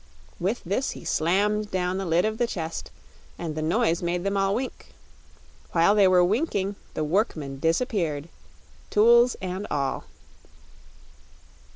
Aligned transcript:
With 0.39 0.63
this 0.65 0.93
he 0.97 1.05
slammed 1.05 1.69
down 1.69 1.99
the 1.99 2.07
lid 2.07 2.25
of 2.25 2.39
the 2.39 2.47
chest, 2.47 2.89
and 3.37 3.53
the 3.53 3.61
noise 3.61 4.01
made 4.01 4.23
them 4.23 4.35
all 4.35 4.55
wink. 4.55 4.87
While 5.73 5.93
they 5.93 6.07
were 6.07 6.25
winking 6.25 6.75
the 6.95 7.03
workman 7.03 7.59
disappeared, 7.59 8.27
tools 8.89 9.35
and 9.43 9.67
all. 9.69 10.05